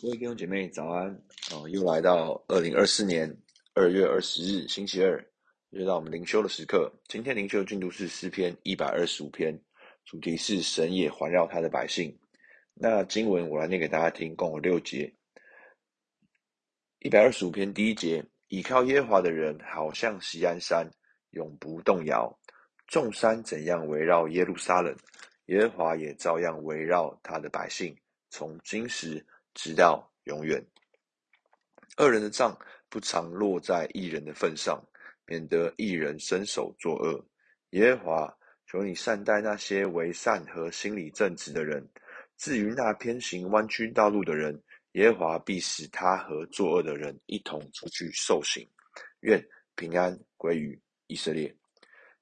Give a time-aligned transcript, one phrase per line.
[0.00, 1.10] 各位弟兄姐妹早安
[1.50, 1.68] 哦！
[1.70, 3.36] 又来到二零二四年
[3.74, 5.26] 二月二十日星期二，
[5.70, 6.88] 又到我们灵修的时刻。
[7.08, 9.60] 今天灵修的进度是诗篇一百二十五篇，
[10.04, 12.16] 主题是神也环绕他的百姓。
[12.74, 15.12] 那经文我来念给大家听，共有六节。
[17.00, 20.88] 一百二十五篇第一节：倚靠耶和华的人，好像锡安山，
[21.30, 22.32] 永不动摇。
[22.86, 24.96] 众山怎样围绕耶路撒冷，
[25.46, 27.96] 耶和华也照样围绕他的百姓，
[28.30, 29.26] 从今时。
[29.58, 30.64] 直到永远。
[31.96, 32.56] 恶人的账
[32.88, 34.80] 不常落在义人的份上，
[35.26, 37.22] 免得义人伸手作恶。
[37.70, 41.84] 耶和华，求你善待那些为善和心里正直的人。
[42.36, 48.64] 至于那偏行弯曲道路的人，耶和华必使他和作恶的人一同出去受刑。
[49.22, 51.52] 愿平安归于以色列。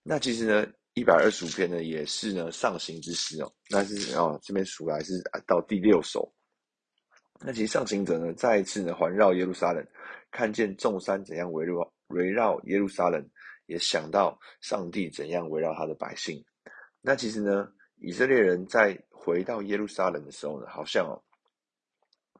[0.03, 3.53] 那其实呢，一百二十五篇呢，也是呢上行之诗哦。
[3.69, 6.33] 那是哦，这边数来是到第六首。
[7.41, 9.87] 那其实上行者呢，再一次呢环绕耶路撒冷，
[10.31, 13.25] 看见众山怎样围绕围绕耶路撒冷，
[13.67, 16.43] 也想到上帝怎样围绕他的百姓。
[17.03, 21.07] 那其实呢，以色列人在回到耶路撒冷的时候呢，好像，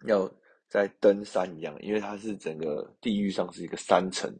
[0.07, 0.29] 要
[0.67, 4.35] 在登山一样，因为它是整个地域上是一个山城。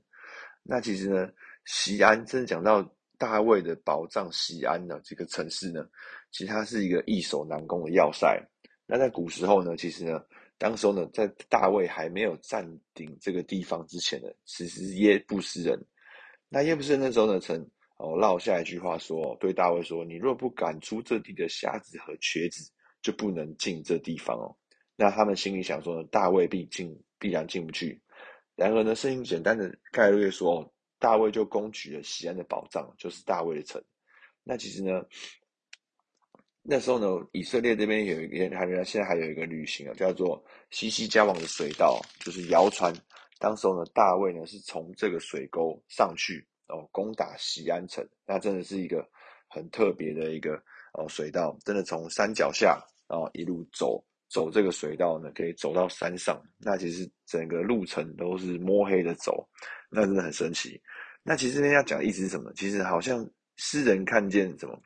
[0.63, 1.29] 那其实呢，
[1.67, 2.83] 西安真的讲到
[3.19, 5.87] 大卫的宝藏西安的这个城市呢，
[6.33, 8.43] 其实它是一个易守难攻的要塞。
[8.87, 10.25] 那在古时候呢，其实呢。
[10.59, 15.79] 当时候呢，在大卫还没有占领这个地方之前呢，其实是耶布斯人。
[16.49, 17.61] 那耶布斯人那时候呢，曾
[17.99, 22.71] 哦落下一句话说，对大卫说：“你若不赶出这地的瞎子和瘸子，
[23.03, 24.57] 就不能进这地方哦。”
[24.97, 28.01] 那他们心里想说呢，大卫必进，必然进不去。
[28.55, 33.83] 然而呢，圣经简单的概略说，大卫就攻取了西安的宝藏，就是大卫的城。
[34.43, 35.05] 那其实呢，
[36.69, 42.93] 那时候呢，以色列这边有一个，还现在还有一个旅行啊，叫做西西加王的水道，就是谣传。
[43.39, 48.05] 当时候呢，大卫呢是从这个水沟上去哦，攻打锡安城。
[48.27, 49.09] 那真的是一个
[49.49, 50.61] 很特别的一个
[50.95, 56.43] 哦水道，真的从山脚下哦一路走走这个水道呢，可以走到山上。
[56.59, 59.49] 那其实整个路程都是摸黑的走，
[59.89, 60.81] 那真的很神奇。
[61.23, 62.53] 那其实那要讲的意思是什么？
[62.57, 63.25] 其实好像
[63.55, 64.77] 诗人看见什么？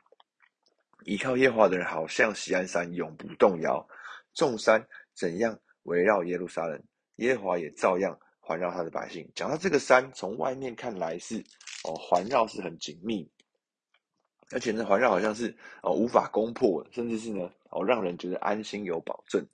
[1.05, 3.87] 倚靠耶和华的人，好像锡安山，永不动摇。
[4.33, 6.81] 众山怎样围绕耶路撒冷，
[7.17, 9.29] 耶和华也照样环绕他的百姓。
[9.35, 11.43] 讲到这个山，从外面看来是
[11.83, 13.29] 哦，环绕是很紧密，
[14.51, 19.45] 而且呢，环绕好像是哦无法攻破，甚至是呢哦让人觉得安心有保证。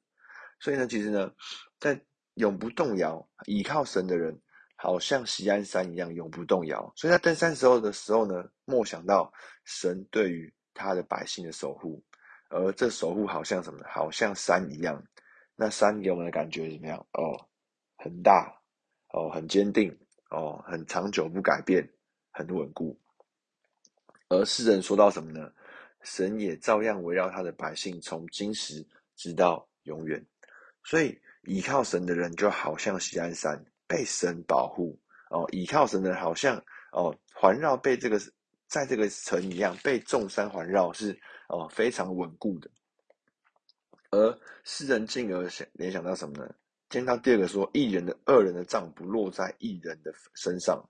[0.60, 1.32] 所以呢，其实呢，
[1.80, 2.00] 在
[2.36, 4.38] 永不动摇，倚靠神的人，
[4.76, 6.92] 好像锡安山一样永不动摇。
[6.96, 9.32] 所以在登山时候的时候呢，莫想到
[9.66, 12.02] 神对于他的百姓的守护，
[12.50, 13.86] 而这守护好像什么呢？
[13.90, 15.04] 好像山一样。
[15.56, 17.04] 那山给我们的感觉怎么样？
[17.14, 17.34] 哦，
[17.98, 18.56] 很大，
[19.10, 19.98] 哦，很坚定，
[20.30, 21.90] 哦，很长久不改变，
[22.32, 22.96] 很稳固。
[24.30, 25.52] 而诗人说到什么呢？
[26.04, 28.86] 神也照样围绕他的百姓，从今时
[29.16, 30.24] 直到永远。
[30.84, 34.98] 所以倚靠神的人就好像锡安山，被神保护。
[35.32, 38.22] 哦，倚靠神的人好像哦，环绕被这个。
[38.68, 41.18] 在这个城一样被众山环绕，是
[41.48, 42.70] 哦、非常稳固的。
[44.12, 46.54] 而诗人进而想联想到什么呢？
[46.90, 50.82] 见到第二个说，一人的恶人的杖不落在一人的身上。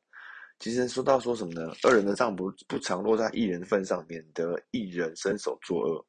[0.60, 1.72] 其实说到说什么呢？
[1.84, 6.04] 恶人的杖不不常落在一人份上，免得一人伸手作恶。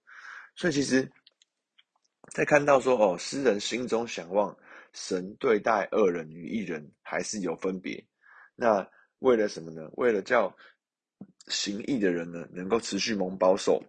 [0.56, 1.10] 所以其实，
[2.32, 4.56] 在看到说哦，诗人心中想望
[4.94, 8.02] 神对待恶人与一人还是有分别。
[8.54, 8.86] 那
[9.18, 9.86] 为了什么呢？
[9.94, 10.54] 为了叫。
[11.48, 13.82] 行义的人呢，能够持续蒙保守，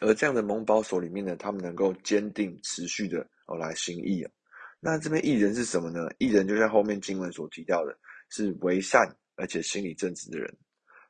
[0.00, 4.30] 而这样的蒙保守里面呢，他们能够坚定持续的哦来行义啊。
[4.80, 6.08] 那这边义人是什么呢？
[6.18, 7.96] 义人就像后面经文所提到的，
[8.30, 10.52] 是为善而且心里正直的人。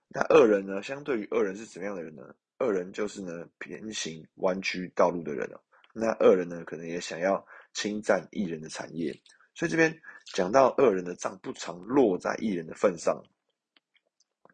[0.09, 0.83] 那恶人呢？
[0.83, 2.23] 相对于恶人是怎么样的人呢？
[2.59, 5.61] 恶人就是呢偏行弯曲道路的人哦。
[5.95, 9.13] 那恶人呢，可能也想要侵占义人的产业，
[9.55, 9.97] 所以这边
[10.35, 13.23] 讲到恶人的账不常落在义人的份上。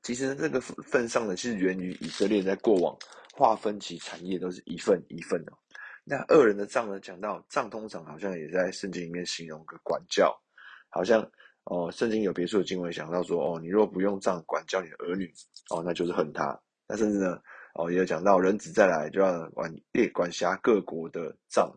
[0.08, 2.96] 其实，这个份上呢，是源于以色列在过往
[3.34, 5.52] 划分其产业都是一份一份的。
[6.02, 10.34] 那恶人的杖呢，讲到杖通常好像也在圣经里面形容个管教，
[10.88, 11.20] 好像
[11.64, 15.30] 哦，圣经有别处的经文讲到说，哦，你若不用杖管教你的儿女，
[15.68, 16.58] 哦，那就是恨他。
[16.88, 17.38] 那甚至呢，
[17.74, 21.70] 哦，也有讲到人子再来就要管列管辖各国的杖，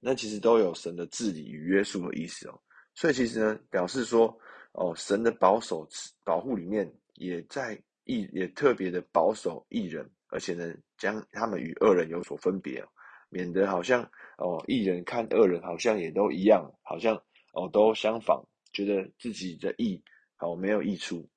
[0.00, 2.58] 那其实都有神的治理与约束的意思哦。
[2.94, 4.34] 所以其实呢，表示说，
[4.72, 5.86] 哦，神的保守
[6.24, 6.90] 保护里面。
[7.18, 12.84] 也在义也特别的保守义人，而且呢，将他们与恶人有所分别。
[13.30, 14.02] 免得好像
[14.38, 17.14] 哦一人看二人好像也都一样，好像
[17.52, 18.42] 哦都相仿，
[18.72, 20.02] 觉得自己的义
[20.38, 21.28] 哦没有益处，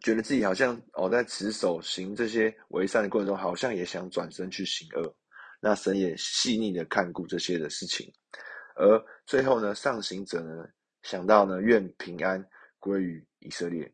[0.00, 5.14] 觉得自己好像哦在持守行这些为善的过程中，好像也想转身去行恶。
[5.60, 8.10] 那神也细腻的看顾这些的事情，
[8.76, 10.66] 而最后呢，上行者呢
[11.02, 12.42] 想到呢，愿平安
[12.78, 13.92] 归于以色列。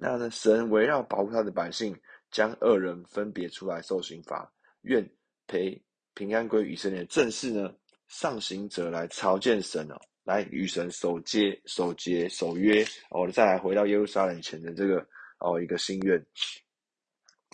[0.00, 1.96] 那呢，神围绕保护他的百姓，
[2.30, 4.48] 将恶人分别出来受刑罚，
[4.82, 5.04] 愿
[5.48, 5.82] 赔
[6.14, 7.04] 平安归于以色列。
[7.06, 7.74] 正是呢，
[8.06, 15.04] 上行者来朝见神哦，来与神守节、守节、守约哦，再来回到耶路撒冷前的这个
[15.40, 16.24] 哦一个心愿。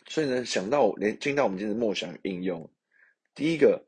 [0.07, 2.71] 所以呢，想到连听到我们今天的默想应用。
[3.35, 3.83] 第一个，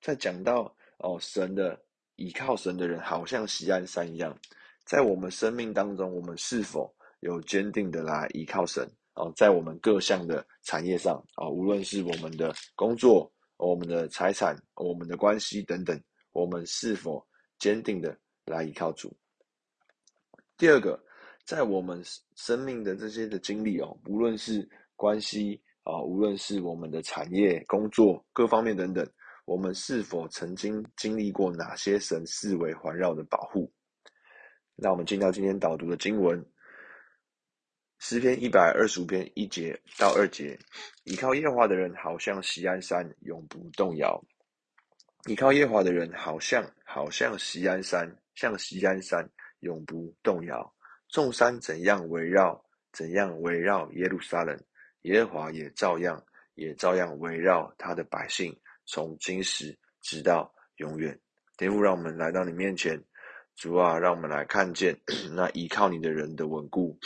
[0.00, 1.78] 在讲到哦，神的
[2.16, 4.34] 倚靠神的人，好像锡安山一样，
[4.86, 8.88] 在我们生命当中，我们是否有坚定的来依靠神？
[9.14, 16.00] 哦，在我们各项的产业上，啊，无论是我们的工作、我们的财产、我们的关系等等，
[16.32, 17.26] 我们是否
[17.58, 18.16] 坚定的
[18.46, 19.16] 来依靠主？
[20.56, 21.02] 第二个，
[21.44, 22.02] 在我们
[22.36, 25.62] 生命的这些的经历哦，无论是关系。
[25.84, 29.10] 啊，无论是我们的产业、工作各方面等等，
[29.46, 33.72] 我们是否曾经经历过哪些神四围环绕的保护？
[34.74, 36.44] 那我们进到今天导读的经文，
[37.98, 40.56] 诗篇一百二十五篇一节到二节，
[41.02, 44.22] 倚靠耶和华的人好像锡安山，永不动摇。
[45.26, 49.28] 倚靠耶和华的人好像好像锡安山，像锡安山，
[49.60, 50.72] 永不动摇。
[51.08, 54.56] 众山怎样围绕，怎样围绕耶路撒冷。
[55.02, 56.24] 耶和华也照样，
[56.54, 58.56] 也照样围绕他的百姓，
[58.86, 61.18] 从今时直到永远。
[61.56, 63.02] 天父，让我们来到你面前，
[63.56, 64.96] 主啊，让我们来看见
[65.34, 66.96] 那依靠你的人的稳固，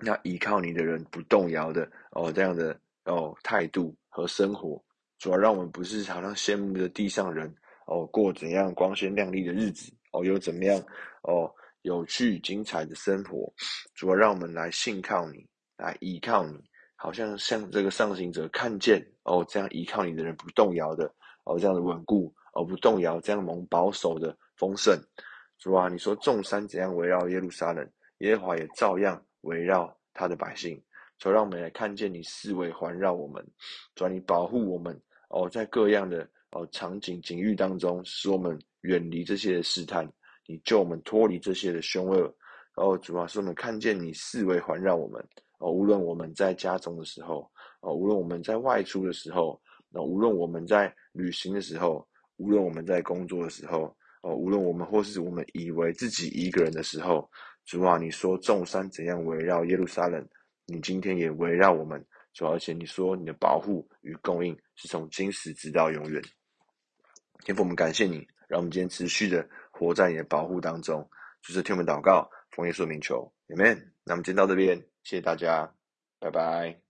[0.00, 4.82] 那依靠你的人不动摇的哦，这样的哦态度和生活。
[5.18, 7.52] 主要，让我们不是好像羡慕着地上人
[7.86, 10.78] 哦，过怎样光鲜亮丽的日子哦，有怎么样
[11.22, 11.52] 哦
[11.82, 13.52] 有趣精彩的生活。
[13.94, 15.46] 主要，让我们来信靠你。
[15.78, 16.58] 来依靠你，
[16.96, 21.04] 好像像这个上行者看见哦，这样依靠你的人不动摇的
[21.44, 25.00] 哦，这样的稳固哦，不动摇，这样蒙保守的丰盛。
[25.56, 30.82] 主啊，你说众山怎样围绕耶路撒冷，耶和华也照样围绕他的百姓。
[31.18, 33.44] 主，让我们来看见你四围环绕我们，
[33.96, 34.96] 主，你保护我们
[35.30, 40.08] 哦，在各样的哦场景境遇当中，使我们远离这些的试探，
[40.46, 42.32] 你救我们脱离这些的凶恶。
[42.74, 45.20] 哦，主啊，使我们看见你四围环绕我们。
[45.58, 47.50] 哦，无论我们在家中的时候，
[47.80, 49.60] 哦，无论我们在外出的时候，
[49.90, 52.06] 那无论我们在旅行的时候，
[52.36, 53.92] 无论我们在工作的时候，
[54.22, 57.28] 哦，无论我们或是我们以为自己一个人的时候，
[57.68, 60.26] 主啊，你说众山怎样围绕耶路撒冷，
[60.64, 66.22] 你今天也围绕我们，主，而且你说你的保护与供应是从今时直到永远。
[67.44, 71.06] 天父，我们感谢你，让我们今天持续的活在你的保护当中。
[71.42, 73.76] 就是听我们祷告，奉耶稣名求，Amen。
[74.02, 74.78] 那我们今天到这边。
[75.04, 75.70] 谢谢大家，
[76.18, 76.87] 拜拜。